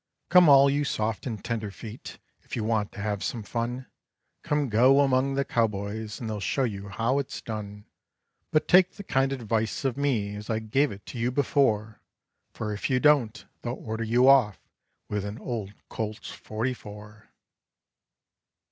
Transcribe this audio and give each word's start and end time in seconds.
Come 0.29 0.49
all 0.49 0.67
you 0.67 0.83
soft 0.83 1.27
and 1.27 1.43
tenderfeet, 1.43 2.17
if 2.41 2.55
you 2.55 2.63
want 2.63 2.91
to 2.93 3.01
have 3.01 3.23
some 3.23 3.43
fun, 3.43 3.85
Come 4.41 4.67
go 4.67 5.01
among 5.01 5.35
the 5.35 5.45
cowboys 5.45 6.19
and 6.19 6.27
they'll 6.27 6.39
show 6.39 6.63
you 6.63 6.87
how 6.89 7.19
it's 7.19 7.39
done; 7.39 7.85
But 8.49 8.67
take 8.67 8.93
the 8.95 9.03
kind 9.03 9.31
advice 9.31 9.85
of 9.85 9.97
me 9.97 10.35
as 10.35 10.49
I 10.49 10.57
gave 10.57 10.91
it 10.91 11.05
to 11.05 11.19
you 11.19 11.29
before, 11.29 12.01
For 12.51 12.73
if 12.73 12.89
you 12.89 12.99
don't, 12.99 13.45
they'll 13.61 13.75
order 13.75 14.03
you 14.03 14.27
off 14.27 14.57
with 15.07 15.23
an 15.23 15.37
old 15.37 15.71
Colt's 15.87 16.31
forty 16.31 16.73
four. 16.73 17.29